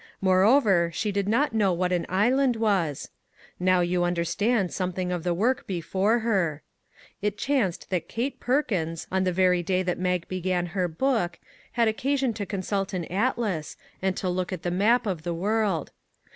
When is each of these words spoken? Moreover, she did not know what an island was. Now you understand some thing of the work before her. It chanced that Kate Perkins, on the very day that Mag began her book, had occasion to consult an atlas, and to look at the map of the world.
Moreover, 0.19 0.89
she 0.91 1.11
did 1.11 1.29
not 1.29 1.53
know 1.53 1.71
what 1.71 1.91
an 1.91 2.07
island 2.09 2.55
was. 2.55 3.09
Now 3.59 3.81
you 3.81 4.03
understand 4.03 4.73
some 4.73 4.93
thing 4.93 5.11
of 5.11 5.23
the 5.23 5.31
work 5.31 5.67
before 5.67 6.21
her. 6.21 6.63
It 7.21 7.37
chanced 7.37 7.91
that 7.91 8.07
Kate 8.09 8.39
Perkins, 8.39 9.05
on 9.11 9.25
the 9.25 9.31
very 9.31 9.61
day 9.61 9.83
that 9.83 9.99
Mag 9.99 10.27
began 10.27 10.65
her 10.73 10.87
book, 10.87 11.37
had 11.73 11.87
occasion 11.87 12.33
to 12.33 12.47
consult 12.47 12.93
an 12.95 13.05
atlas, 13.11 13.77
and 14.01 14.17
to 14.17 14.27
look 14.27 14.51
at 14.51 14.63
the 14.63 14.71
map 14.71 15.05
of 15.05 15.21
the 15.21 15.35
world. 15.35 15.91